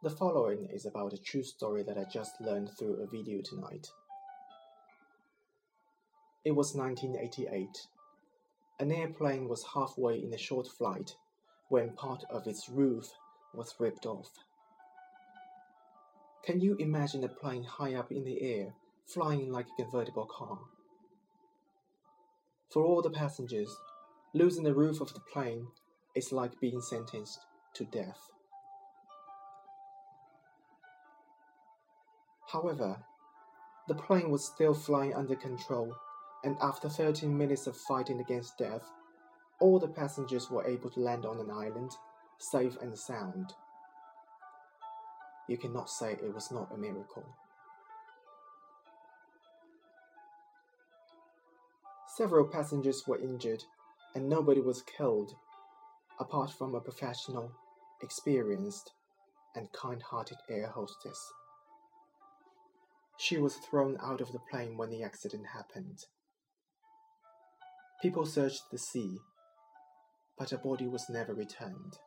[0.00, 3.88] The following is about a true story that I just learned through a video tonight.
[6.44, 7.88] It was 1988.
[8.78, 11.16] An airplane was halfway in a short flight
[11.68, 13.10] when part of its roof
[13.52, 14.30] was ripped off.
[16.44, 18.74] Can you imagine a plane high up in the air,
[19.04, 20.60] flying like a convertible car?
[22.70, 23.76] For all the passengers,
[24.32, 25.66] losing the roof of the plane
[26.14, 27.40] is like being sentenced
[27.74, 28.30] to death.
[32.52, 33.04] However,
[33.88, 35.94] the plane was still flying under control,
[36.44, 38.90] and after 13 minutes of fighting against death,
[39.60, 41.90] all the passengers were able to land on an island,
[42.38, 43.52] safe and sound.
[45.46, 47.24] You cannot say it was not a miracle.
[52.16, 53.62] Several passengers were injured,
[54.14, 55.34] and nobody was killed,
[56.18, 57.52] apart from a professional,
[58.02, 58.92] experienced,
[59.54, 61.32] and kind hearted air hostess.
[63.18, 66.04] She was thrown out of the plane when the accident happened.
[68.00, 69.18] People searched the sea,
[70.38, 71.98] but her body was never returned.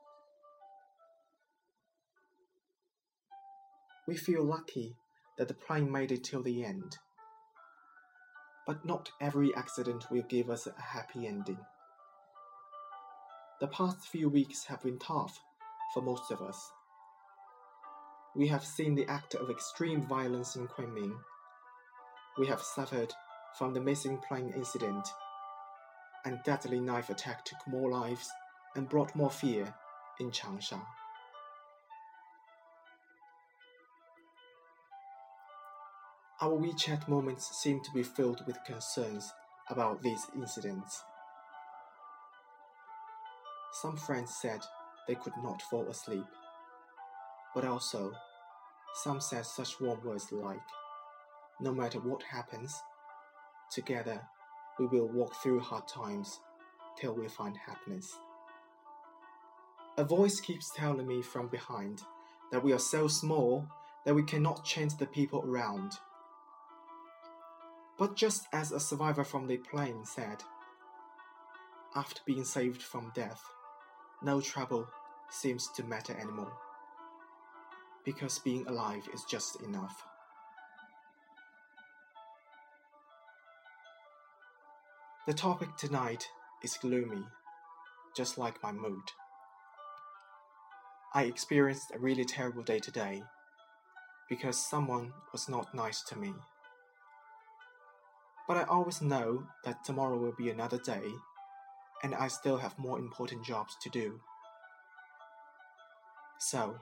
[4.08, 4.96] We feel lucky
[5.38, 6.98] that the plane made it till the end.
[8.66, 11.60] But not every accident will give us a happy ending.
[13.60, 15.38] The past few weeks have been tough
[15.94, 16.72] for most of us
[18.36, 21.16] we have seen the act of extreme violence in Kunming.
[22.38, 23.14] We have suffered
[23.58, 25.08] from the missing plane incident,
[26.24, 28.30] and deadly knife attack took more lives
[28.76, 29.74] and brought more fear
[30.20, 30.82] in Changsha.
[36.40, 39.32] Our WeChat moments seem to be filled with concerns
[39.70, 41.04] about these incidents.
[43.82, 44.62] Some friends said
[45.08, 46.26] they could not fall asleep
[47.54, 48.14] but also,
[48.94, 50.60] some said such warm words like,
[51.60, 52.82] No matter what happens,
[53.72, 54.22] together
[54.80, 56.40] we will walk through hard times
[57.00, 58.18] till we find happiness.
[59.98, 62.02] A voice keeps telling me from behind
[62.52, 63.68] that we are so small
[64.06, 65.94] that we cannot change the people around.
[67.98, 70.44] But just as a survivor from the plane said,
[71.96, 73.44] after being saved from death,
[74.24, 74.88] no trouble
[75.30, 76.54] seems to matter anymore
[78.06, 80.04] because being alive is just enough.
[85.28, 86.28] The topic tonight
[86.64, 87.24] is gloomy,
[88.16, 89.04] just like my mood.
[91.14, 93.22] I experienced a really terrible day today
[94.30, 96.34] because someone was not nice to me.
[98.48, 101.04] But I always know that tomorrow will be another day
[102.04, 104.20] and I still have more important jobs to do.
[106.40, 106.80] So,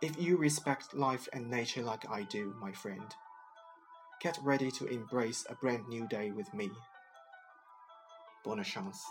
[0.00, 3.14] if you respect life and nature like I do, my friend,
[4.20, 6.70] get ready to embrace a brand new day with me.
[8.44, 9.02] Bonne chance.